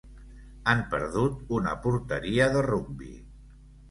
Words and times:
Han 0.71 0.79
perdut 0.93 1.43
una 1.57 1.75
porteria 1.83 2.47
de 2.57 2.63
rugbi. 2.69 3.13